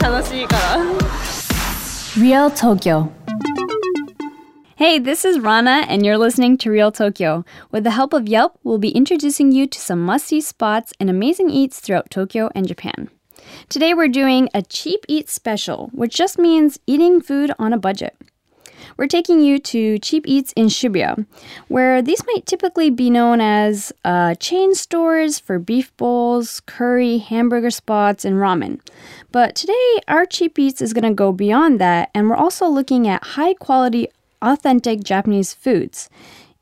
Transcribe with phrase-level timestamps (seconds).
[0.00, 0.78] 楽しいから
[2.16, 3.10] Real Tokyo.
[4.76, 7.44] Hey, this is Rana, and you're listening to Real Tokyo.
[7.70, 11.10] With the help of Yelp, we'll be introducing you to some must see spots and
[11.10, 13.10] amazing eats throughout Tokyo and Japan.
[13.68, 18.16] Today, we're doing a cheap eat special, which just means eating food on a budget.
[18.97, 21.25] We're taking you to Cheap Eats in Shibuya,
[21.67, 27.71] where these might typically be known as uh, chain stores for beef bowls, curry, hamburger
[27.71, 28.79] spots, and ramen.
[29.31, 33.07] But today, our Cheap Eats is going to go beyond that, and we're also looking
[33.07, 34.07] at high quality,
[34.41, 36.09] authentic Japanese foods.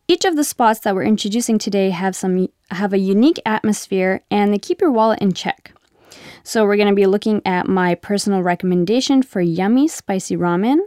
[0.08, 4.54] Each of the spots that we're introducing today have some have a unique atmosphere and
[4.54, 5.74] they keep your wallet in check.
[6.44, 10.80] So we're going to be looking at my personal recommendation for yummy spicy ramen,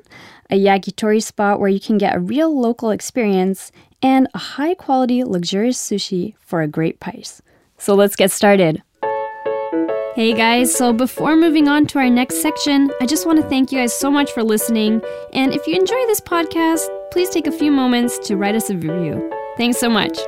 [0.50, 5.24] a yakitori spot where you can get a real local experience, and a high quality
[5.24, 7.40] luxurious sushi for a great price.
[7.78, 8.82] So let's get started.
[10.14, 13.72] Hey guys, so before moving on to our next section, I just want to thank
[13.72, 15.02] you guys so much for listening.
[15.32, 18.76] And if you enjoy this podcast, please take a few moments to write us a
[18.76, 19.28] review.
[19.56, 20.18] Thanks so much.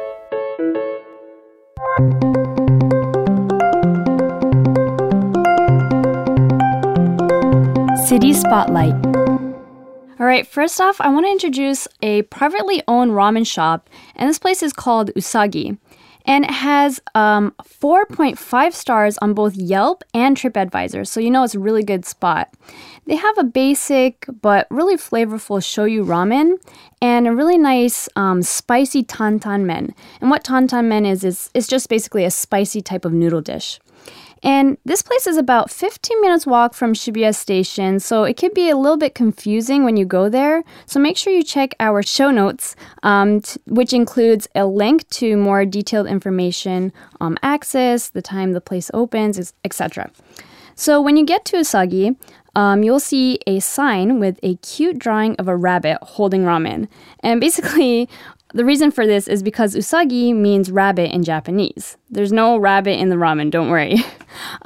[8.17, 8.95] City Spotlight.
[10.19, 14.39] All right, first off, I want to introduce a privately owned ramen shop, and this
[14.39, 15.77] place is called Usagi.
[16.25, 21.55] And it has um, 4.5 stars on both Yelp and TripAdvisor, so you know it's
[21.55, 22.55] a really good spot.
[23.05, 26.55] They have a basic but really flavorful shoyu ramen
[27.03, 29.95] and a really nice um, spicy tantan men.
[30.23, 33.78] And what tantan men is, is it's just basically a spicy type of noodle dish.
[34.42, 38.69] And this place is about 15 minutes walk from Shibuya Station, so it could be
[38.70, 40.63] a little bit confusing when you go there.
[40.85, 45.36] So make sure you check our show notes, um, t- which includes a link to
[45.36, 50.11] more detailed information, um, access, the time the place opens, etc.
[50.74, 52.17] So when you get to Usagi,
[52.55, 56.89] um, you'll see a sign with a cute drawing of a rabbit holding ramen.
[57.20, 58.08] And basically,
[58.55, 61.96] the reason for this is because usagi means rabbit in Japanese.
[62.11, 63.96] There's no rabbit in the ramen, don't worry.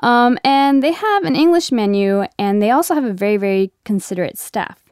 [0.02, 4.36] Um, and they have an English menu, and they also have a very, very considerate
[4.36, 4.82] staff.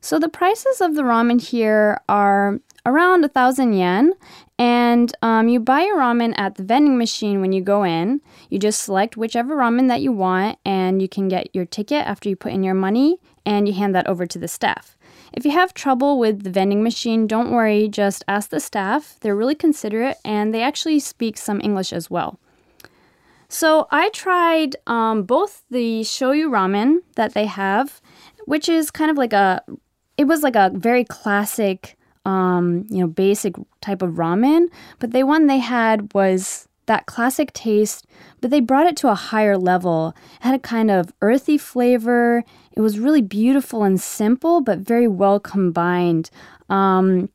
[0.00, 4.14] So the prices of the ramen here are around a thousand yen,
[4.58, 8.20] and um, you buy your ramen at the vending machine when you go in.
[8.50, 12.28] You just select whichever ramen that you want, and you can get your ticket after
[12.28, 14.96] you put in your money, and you hand that over to the staff.
[15.32, 19.16] If you have trouble with the vending machine, don't worry, just ask the staff.
[19.20, 22.38] They're really considerate and they actually speak some English as well.
[23.48, 28.00] So I tried um, both the shoyu ramen that they have,
[28.46, 29.62] which is kind of like a,
[30.16, 34.68] it was like a very classic, um, you know, basic type of ramen.
[34.98, 38.06] But the one they had was that classic taste,
[38.40, 40.14] but they brought it to a higher level.
[40.40, 42.44] It had a kind of earthy flavor.
[42.72, 46.30] It was really beautiful and simple, but very well combined.
[46.68, 47.28] Um,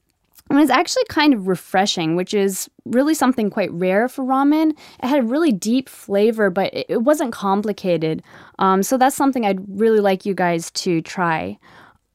[0.50, 4.72] and it's actually kind of refreshing, which is really something quite rare for ramen.
[5.04, 8.24] It had a really deep flavor, but it, wasn't complicated.
[8.58, 11.60] Um, so that's something I'd really like you guys to try.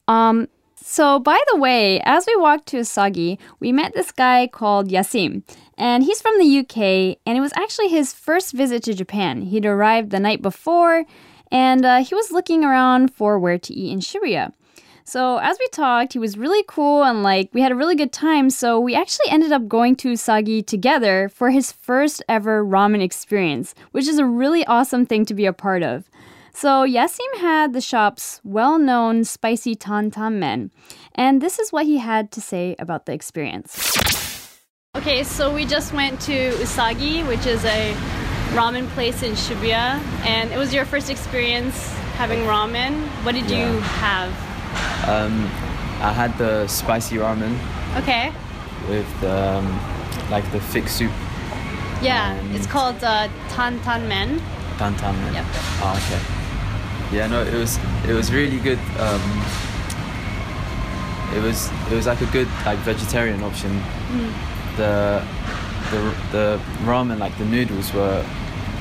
[0.07, 0.47] Um,
[0.85, 5.43] so, by the way, as we walked to Usagi, we met this guy called Yasim,
[5.77, 9.43] and he's from the UK, and it was actually his first visit to Japan.
[9.43, 11.05] He'd arrived the night before,
[11.49, 14.51] and uh, he was looking around for where to eat in Shibuya.
[15.05, 18.11] So, as we talked, he was really cool and like we had a really good
[18.11, 18.49] time.
[18.49, 23.73] So, we actually ended up going to Usagi together for his first ever ramen experience,
[23.91, 26.09] which is a really awesome thing to be a part of.
[26.55, 30.71] So, Yasim had the shop's well known spicy tantan men,
[31.15, 33.71] and this is what he had to say about the experience.
[34.95, 37.93] Okay, so we just went to Usagi, which is a
[38.53, 41.89] ramen place in Shibuya, and it was your first experience
[42.21, 43.01] having ramen.
[43.25, 43.65] What did you
[44.05, 44.29] have?
[45.09, 45.45] Um,
[46.05, 47.57] I had the spicy ramen
[47.97, 48.31] Okay.
[48.87, 51.11] with the, um, like the thick soup,
[52.03, 54.39] Yeah, it's called uh, tantan men.
[54.77, 55.15] tantan.
[55.25, 55.45] and- Yep.
[55.81, 56.42] Oh, okay.
[57.13, 57.77] Yeah, no, it was
[58.07, 58.79] it was really good.
[58.99, 59.21] Um,
[61.35, 63.81] it was it was like a good like vegetarian option.
[64.77, 65.23] The
[65.91, 68.25] the the ramen like the noodles were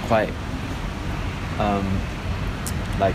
[0.07, 0.31] quite
[1.59, 1.87] um,
[2.99, 3.15] like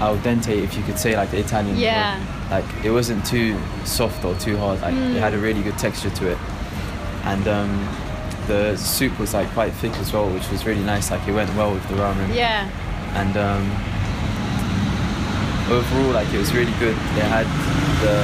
[0.00, 1.74] al dente, if you could say like the Italian.
[1.74, 1.82] word.
[1.82, 2.18] Yeah.
[2.50, 4.80] Like it wasn't too soft or too hard.
[4.80, 6.38] Like it had a really good texture to it,
[7.24, 7.88] and um,
[8.48, 11.12] the soup was like quite thick as well, which was really nice.
[11.12, 12.34] Like it went well with the ramen.
[12.34, 12.68] Yeah.
[13.14, 13.70] And um,
[15.70, 16.96] overall, like it was really good.
[17.14, 17.46] They had
[18.02, 18.16] the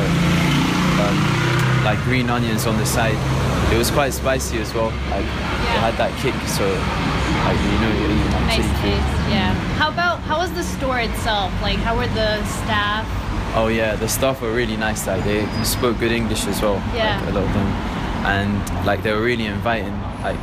[1.03, 1.17] um,
[1.85, 3.17] like green onions on the side.
[3.73, 4.91] It was quite spicy as well.
[5.11, 6.67] Like it had that kick, so
[7.47, 9.03] like you know you're eating like Nice food.
[9.31, 9.55] Yeah.
[9.79, 11.53] How about how was the store itself?
[11.63, 13.07] Like how were the staff?
[13.55, 15.07] Oh yeah, the staff were really nice.
[15.07, 16.83] Like they spoke good English as well.
[16.95, 17.21] Yeah.
[17.21, 17.67] Like, a lot of them,
[18.27, 19.95] and like they were really inviting.
[20.23, 20.41] Like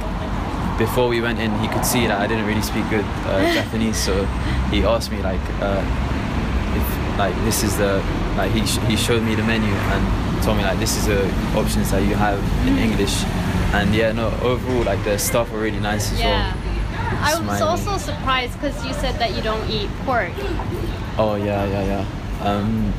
[0.77, 3.97] before we went in, he could see that I didn't really speak good uh, Japanese,
[3.97, 4.25] so
[4.71, 5.83] he asked me like uh,
[7.18, 8.04] like this is the
[8.38, 11.24] like he sh- he showed me the menu and told me like this is the
[11.57, 12.80] options that you have in Mm.
[12.92, 13.24] English,
[13.74, 16.30] and yeah, no, overall like the staff were really nice as well.
[16.30, 16.54] Yeah.
[16.56, 17.19] well.
[17.25, 20.31] I was also surprised because you said that you don't eat pork.
[21.18, 22.06] Oh yeah, yeah, yeah.
[22.50, 22.94] Um,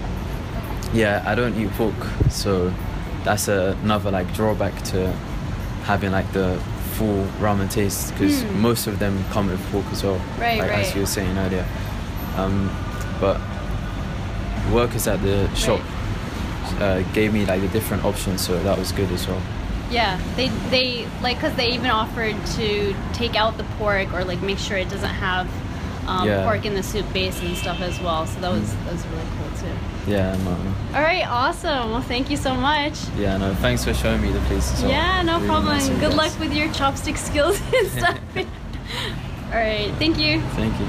[0.93, 1.94] yeah, I don't eat pork,
[2.31, 2.72] so
[3.25, 5.12] that's another like drawback to
[5.84, 6.58] having like the
[6.94, 10.20] full ramen taste because most of them come with pork as well.
[10.38, 10.87] Right, like, right.
[10.87, 11.67] As you were saying earlier,
[12.37, 12.70] um,
[13.20, 13.40] but
[14.72, 15.81] workers at the shop
[16.81, 19.40] uh, gave me like the different options, so that was good as well.
[19.90, 24.40] Yeah, they they like because they even offered to take out the pork or like
[24.43, 25.46] make sure it doesn't have
[26.08, 26.43] um, Yeah.
[26.44, 28.26] pork in the soup base and stuff as well.
[28.26, 30.11] So that was that was really cool too.
[30.11, 30.75] Yeah, no, no.
[30.94, 31.90] All right, awesome.
[31.93, 32.94] Well, thank you so much.
[33.17, 33.55] yeah, no.
[33.56, 34.90] Thanks for showing me the place as well.
[34.90, 35.72] Yeah, no Really problem.
[35.75, 36.14] nice Good guys.
[36.17, 38.19] luck with your chopstick skills and stuff.
[39.46, 40.40] All right, thank you.
[40.56, 40.87] Thank you.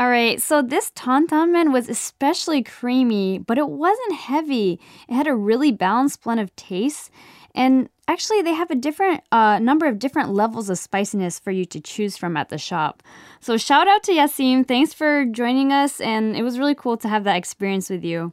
[0.00, 4.80] All right, so this tantanmen was especially creamy, but it wasn't heavy.
[5.10, 7.10] It had a really balanced blend of tastes,
[7.54, 11.66] and actually, they have a different uh, number of different levels of spiciness for you
[11.66, 13.02] to choose from at the shop.
[13.40, 14.66] So, shout out to Yasim.
[14.66, 18.32] Thanks for joining us, and it was really cool to have that experience with you.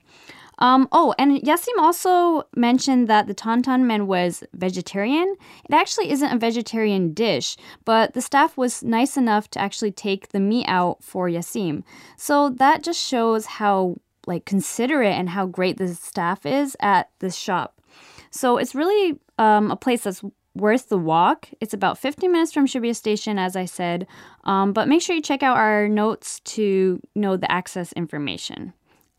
[0.59, 5.35] Um, oh, and Yasim also mentioned that the tantan men was vegetarian.
[5.65, 10.29] It actually isn't a vegetarian dish, but the staff was nice enough to actually take
[10.29, 11.83] the meat out for Yasim.
[12.17, 17.35] So that just shows how like considerate and how great the staff is at this
[17.35, 17.81] shop.
[18.29, 20.21] So it's really um, a place that's
[20.53, 21.49] worth the walk.
[21.61, 24.07] It's about 50 minutes from Shibuya Station, as I said.
[24.43, 28.73] Um, but make sure you check out our notes to know the access information.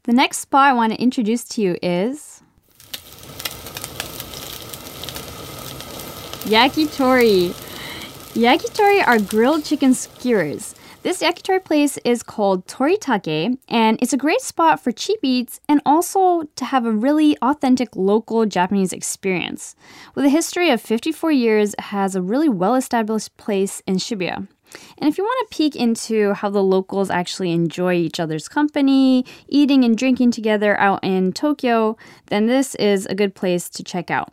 [0.08, 2.40] The next spot I want to introduce to you is
[6.48, 7.50] Yakitori.
[8.32, 10.74] Yakitori are grilled chicken skewers.
[11.02, 15.82] This yakitori place is called Toritake, and it's a great spot for cheap eats and
[15.84, 19.76] also to have a really authentic local Japanese experience.
[20.14, 24.48] With a history of 54 years, it has a really well established place in Shibuya.
[24.98, 29.24] And if you want to peek into how the locals actually enjoy each other's company,
[29.48, 34.10] eating and drinking together out in Tokyo, then this is a good place to check
[34.10, 34.32] out.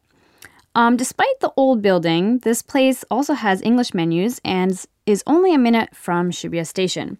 [0.75, 5.57] Um, despite the old building, this place also has English menus and is only a
[5.57, 7.17] minute from Shibuya Station.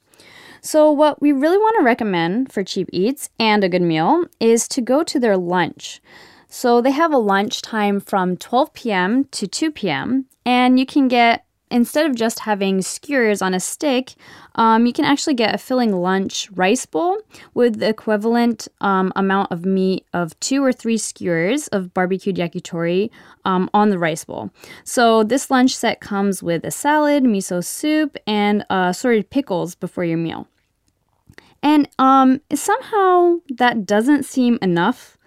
[0.59, 4.67] So, what we really want to recommend for cheap eats and a good meal is
[4.69, 6.01] to go to their lunch.
[6.49, 9.25] So, they have a lunch time from 12 p.m.
[9.25, 11.44] to 2 p.m., and you can get
[11.75, 14.15] instead of just having skewers on a stick,
[14.55, 17.17] um, you can actually get a filling lunch rice bowl
[17.53, 23.09] with the equivalent um, amount of meat of two or three skewers of barbecued yakitori
[23.43, 24.51] um, on the rice bowl.
[24.85, 30.05] So this lunch set comes with a salad, miso soup, and uh, assorted pickles before
[30.05, 30.47] your meal.
[31.61, 35.17] And um, somehow that doesn't seem enough.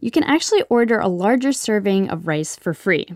[0.00, 3.06] You can actually order a larger serving of rice for free.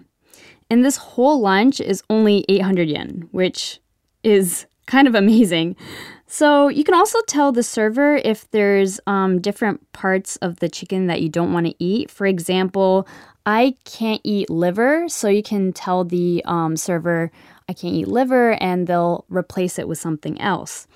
[0.70, 3.80] And this whole lunch is only 800 yen, which
[4.22, 5.76] is kind of amazing.
[6.26, 11.06] So you can also tell the server if there's um, different parts of the chicken
[11.06, 12.10] that you don't want to eat.
[12.10, 13.08] For example,
[13.46, 17.30] I can't eat liver, so you can tell the um, server
[17.70, 20.86] I can't eat liver, and they'll replace it with something else.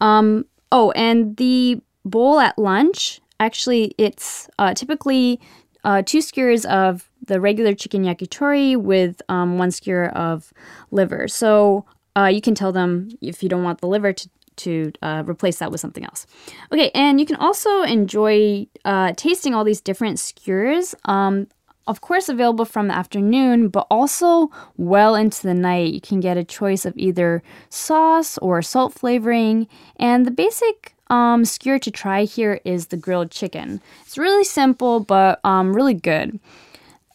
[0.00, 5.40] Um, oh, and the bowl at lunch actually it's uh, typically
[5.84, 10.52] uh, two skewers of the regular chicken yakitori with um, one skewer of
[10.90, 11.28] liver.
[11.28, 11.84] So
[12.16, 15.58] uh, you can tell them if you don't want the liver to to uh, replace
[15.58, 16.26] that with something else.
[16.72, 20.94] Okay, and you can also enjoy uh, tasting all these different skewers.
[21.06, 21.48] Um,
[21.86, 25.92] of course, available from the afternoon, but also well into the night.
[25.92, 31.44] You can get a choice of either sauce or salt flavoring, and the basic um,
[31.44, 33.80] skewer to try here is the grilled chicken.
[34.02, 36.38] It's really simple, but um, really good.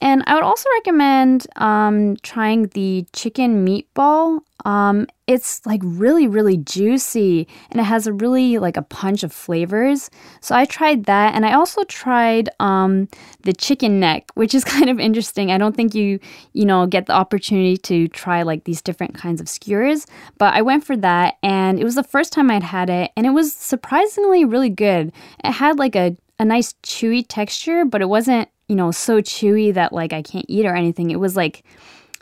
[0.02, 4.40] And I would also recommend um, trying the chicken meatball.
[4.66, 9.32] Um, it's like really, really juicy and it has a really like a punch of
[9.32, 10.10] flavors.
[10.42, 13.08] So I tried that and I also tried um,
[13.42, 15.52] the chicken neck, which is kind of interesting.
[15.52, 16.20] I don't think you,
[16.54, 20.62] you know, get the opportunity to try like these different kinds of skewers, but I
[20.62, 23.54] went for that and it was the first time I'd had it and it was
[23.54, 25.12] surprisingly really good.
[25.44, 29.74] It had like a, a nice chewy texture, but it wasn't you know, so chewy
[29.74, 31.12] that like I can't eat or anything.
[31.12, 31.64] It was like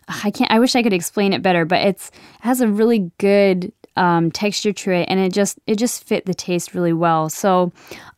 [0.07, 3.11] I can't I wish I could explain it better, but it's it has a really
[3.19, 7.29] good um, texture to it and it just it just fit the taste really well.
[7.29, 7.71] So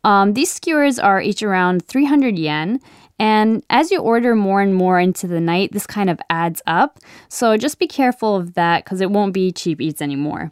[0.04, 2.80] um, these skewers are each around 300 yen
[3.20, 7.00] and as you order more and more into the night, this kind of adds up.
[7.28, 10.52] So just be careful of that because it won't be cheap eats anymore.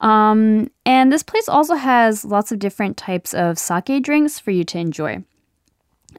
[0.00, 4.64] Um, and this place also has lots of different types of sake drinks for you
[4.64, 5.22] to enjoy.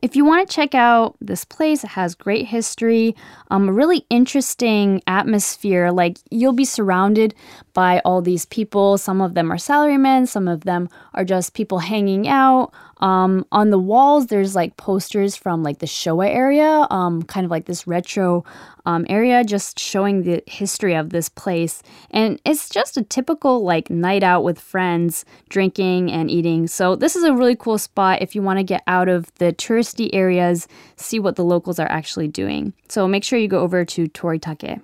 [0.01, 3.15] If you want to check out this place, it has great history,
[3.51, 5.91] um, a really interesting atmosphere.
[5.91, 7.35] Like you'll be surrounded
[7.73, 8.97] by all these people.
[8.97, 12.71] Some of them are salarymen, some of them are just people hanging out.
[12.99, 17.51] Um, on the walls, there's like posters from like the Showa area, um, kind of
[17.51, 18.43] like this retro
[18.85, 21.81] um, area, just showing the history of this place.
[22.11, 26.67] And it's just a typical like night out with friends, drinking and eating.
[26.67, 29.53] So this is a really cool spot if you want to get out of the
[29.53, 32.73] touristy areas, see what the locals are actually doing.
[32.89, 34.81] So make sure you go over to Toritake.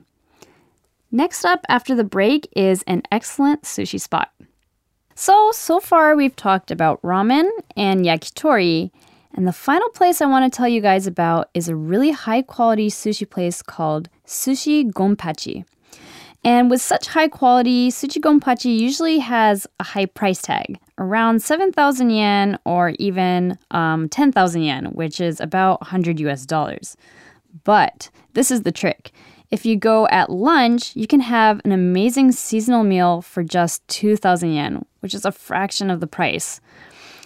[1.11, 4.31] Next up after the break is an excellent sushi spot.
[5.17, 8.91] So, so far we've talked about ramen and yakitori,
[9.33, 12.41] and the final place I want to tell you guys about is a really high
[12.41, 15.63] quality sushi place called Sushi Gonpachi.
[16.43, 22.09] And with such high quality, Sushi Gonpachi usually has a high price tag, around 7,000
[22.09, 26.97] yen or even um, 10,000 yen, which is about 100 US dollars.
[27.63, 29.11] But this is the trick.
[29.49, 34.53] If you go at lunch, you can have an amazing seasonal meal for just 2,000
[34.53, 36.59] yen, which is a fraction of the price.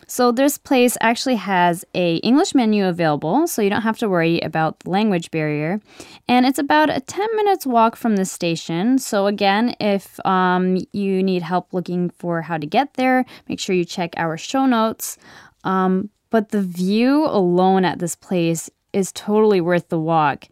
[0.05, 4.41] So this place actually has a English menu available, so you don't have to worry
[4.41, 5.79] about the language barrier.
[6.27, 8.97] And it's about a 10 minutes walk from the station.
[8.97, 13.73] So again, if um, you need help looking for how to get there, make sure
[13.73, 15.17] you check our show notes.
[15.63, 20.49] Um, but the view alone at this place is totally worth the walk.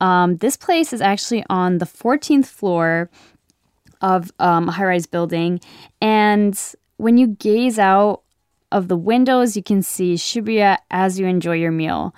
[0.00, 3.10] Um, this place is actually on the 14th floor
[4.00, 5.60] of um, a high rise building.
[6.00, 6.58] And
[6.96, 8.22] when you gaze out
[8.72, 12.14] of the windows, you can see Shibuya as you enjoy your meal.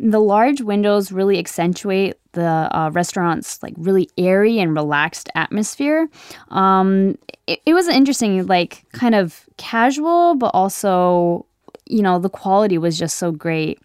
[0.00, 6.08] The large windows really accentuate the uh, restaurant's like really airy and relaxed atmosphere.
[6.48, 11.46] Um, it, it was interesting, like kind of casual, but also,
[11.86, 13.78] you know, the quality was just so great.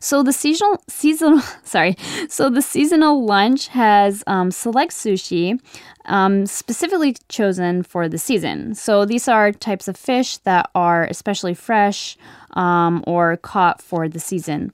[0.00, 1.96] So the seasonal seasonal sorry,
[2.28, 5.60] so the seasonal lunch has um, select sushi,
[6.06, 8.74] um, specifically chosen for the season.
[8.74, 12.16] So these are types of fish that are especially fresh
[12.52, 14.72] um, or caught for the season.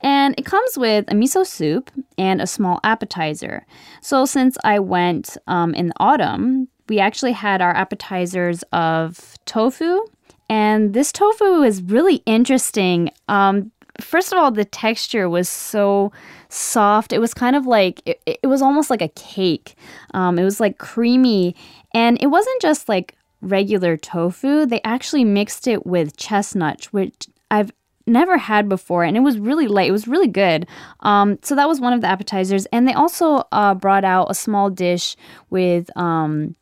[0.00, 3.64] And it comes with a miso soup and a small appetizer.
[4.02, 10.04] So since I went um, in the autumn, we actually had our appetizers of tofu.
[10.50, 13.10] And this tofu is really interesting.
[13.28, 16.12] Um, first of all, the texture was so
[16.48, 17.12] soft.
[17.12, 19.76] It was kind of like, it, it was almost like a cake.
[20.12, 21.54] Um, it was like creamy.
[21.92, 27.70] And it wasn't just like regular tofu, they actually mixed it with chestnut, which I've
[28.06, 30.66] never had before and it was really light it was really good
[31.00, 34.34] um, so that was one of the appetizers and they also uh, brought out a
[34.34, 35.16] small dish
[35.48, 36.54] with um,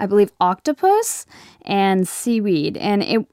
[0.00, 1.24] i believe octopus
[1.62, 3.24] and seaweed and it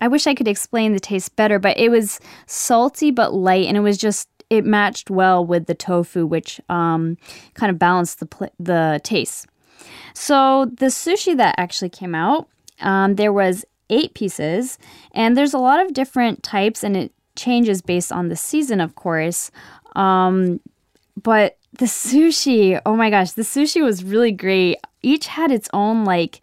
[0.00, 3.76] I wish I could explain the taste better, but it was salty but light, and
[3.76, 7.16] it was just it matched well with the tofu, which um,
[7.54, 9.46] kind of balanced the pl- the taste.
[10.14, 12.48] So the sushi that actually came out,
[12.80, 14.78] um, there was eight pieces,
[15.12, 18.94] and there's a lot of different types, and it changes based on the season, of
[18.94, 19.50] course.
[19.94, 20.60] Um,
[21.22, 24.78] but the sushi, oh my gosh, the sushi was really great.
[25.02, 26.40] Each had its own like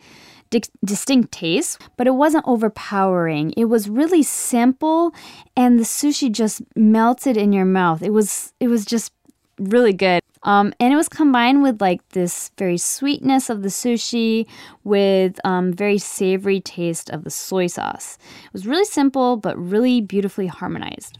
[0.53, 3.53] di- distinct taste, but it wasn't overpowering.
[3.57, 5.13] It was really simple
[5.57, 8.01] and the sushi just melted in your mouth.
[8.01, 9.11] It was it was just
[9.59, 10.21] really good.
[10.43, 14.45] Um, and it was combined with like this very sweetness of the sushi
[14.83, 18.17] with um, very savory taste of the soy sauce.
[18.45, 21.17] It was really simple but really beautifully harmonized.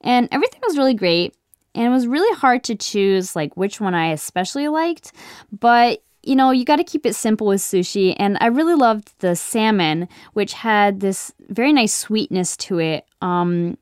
[0.00, 1.34] And everything was really great.
[1.74, 5.12] And it was really hard to choose like which one I especially liked,
[5.52, 8.14] but you know, you got to keep it simple with sushi.
[8.18, 13.06] And I really loved the salmon, which had this very nice sweetness to it.
[13.22, 13.78] Um,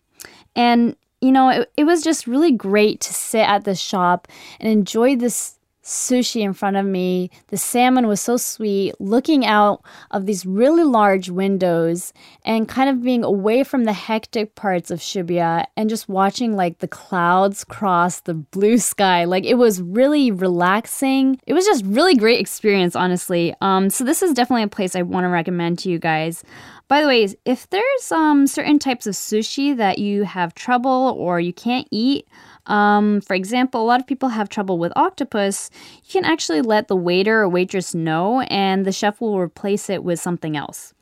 [0.54, 4.28] and, you know, it, it was just really great to sit at the shop
[4.60, 7.30] and enjoy this sushi in front of me.
[7.48, 12.12] The salmon was so sweet, looking out of these really large windows
[12.44, 16.78] and kind of being away from the hectic parts of Shibuya and just watching like
[16.78, 19.24] the clouds cross the blue sky.
[19.24, 21.38] Like it was really relaxing.
[21.46, 23.54] It was just really great experience, honestly.
[23.60, 26.42] Um, so this is definitely a place I want to recommend to you guys.
[26.88, 31.40] By the way, if there's um, certain types of sushi that you have trouble or
[31.40, 32.28] you can't eat,
[32.66, 35.71] um, for example, a lot of people have trouble with octopus.
[36.04, 40.02] You can actually let the waiter or waitress know, and the chef will replace it
[40.02, 40.94] with something else.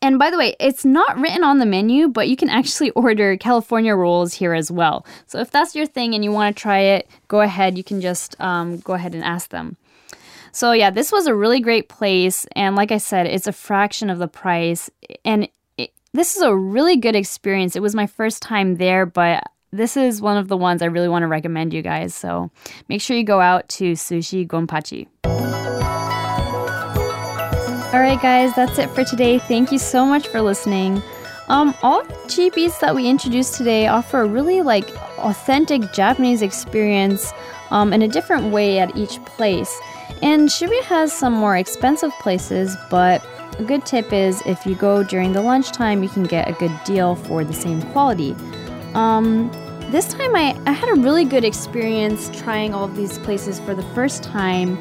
[0.00, 3.36] And by the way, it's not written on the menu, but you can actually order
[3.36, 5.04] California rolls here as well.
[5.26, 7.76] So if that's your thing and you want to try it, go ahead.
[7.76, 9.76] You can just um, go ahead and ask them.
[10.52, 14.08] So yeah, this was a really great place, and like I said, it's a fraction
[14.08, 14.88] of the price,
[15.24, 17.76] and it, this is a really good experience.
[17.76, 21.08] It was my first time there, but this is one of the ones I really
[21.08, 22.14] want to recommend you guys.
[22.14, 22.50] So
[22.88, 25.08] make sure you go out to Sushi Gonpachi.
[27.94, 29.38] All right, guys, that's it for today.
[29.38, 31.02] Thank you so much for listening.
[31.48, 37.32] Um, all cheap eats that we introduced today offer a really like authentic Japanese experience
[37.70, 39.74] um, in a different way at each place.
[40.20, 43.24] And Shibuya has some more expensive places, but
[43.58, 46.72] a good tip is if you go during the lunchtime, you can get a good
[46.84, 48.36] deal for the same quality.
[48.94, 49.50] Um,
[49.90, 53.74] this time I, I had a really good experience trying all of these places for
[53.74, 54.76] the first time.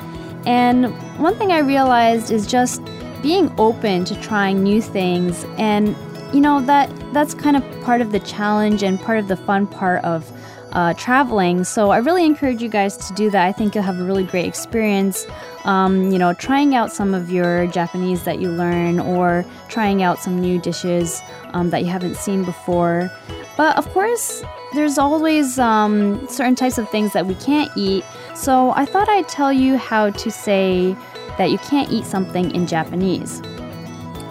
[0.46, 2.82] And one thing I realized is just
[3.22, 5.96] being open to trying new things and
[6.34, 9.66] you know that that's kind of part of the challenge and part of the fun
[9.66, 10.30] part of
[10.74, 11.64] uh, traveling.
[11.64, 13.46] So I really encourage you guys to do that.
[13.46, 15.26] I think you'll have a really great experience.
[15.64, 20.20] Um, you know, trying out some of your Japanese that you learn or trying out
[20.20, 21.22] some new dishes
[21.54, 23.10] um, that you haven't seen before.
[23.58, 24.44] But of course,
[24.76, 28.06] there's always um, certain types of things that we can't eat.
[28.36, 30.96] So I thought I'd tell you how to say
[31.40, 33.42] that you can't eat something in Japanese.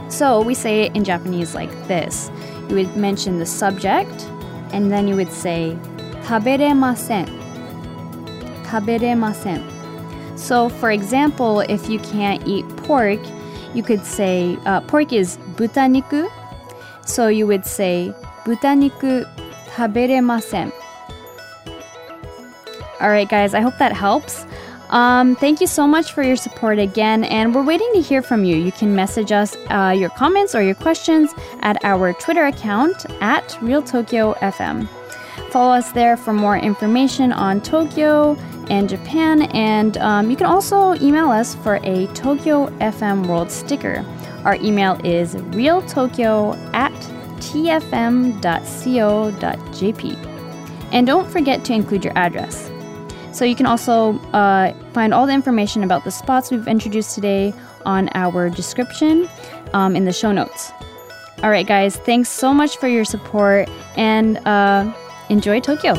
[0.09, 2.31] So we say it in Japanese like this.
[2.69, 4.29] You would mention the subject,
[4.73, 5.77] and then you would say
[6.23, 7.27] taberemasen.
[8.65, 10.39] Taberemasen.
[10.39, 13.21] So for example, if you can't eat pork,
[13.75, 16.31] you could say uh, pork is butaniku.
[17.05, 18.15] So you would say
[18.46, 19.28] 豚肉
[19.76, 20.74] 食べれません
[23.02, 24.46] Alright guys, I hope that helps.
[24.92, 28.44] Um, thank you so much for your support again, and we're waiting to hear from
[28.44, 28.58] you.
[28.58, 33.58] You can message us uh, your comments or your questions at our Twitter account at
[33.62, 34.88] Real Tokyo FM.
[35.50, 38.36] Follow us there for more information on Tokyo
[38.70, 44.06] and Japan, and um, you can also email us for a Tokyo FM World sticker.
[44.44, 46.85] Our email is realtokyo at
[47.57, 48.37] tfm.co.jp.
[50.93, 52.71] And don't forget to include your address.
[53.33, 57.53] So you can also uh, find all the information about the spots we've introduced today
[57.85, 59.29] on our description
[59.75, 60.73] um, in the show notes.
[61.43, 64.91] All right, guys, thanks so much for your support and uh,
[65.29, 65.95] enjoy Tokyo.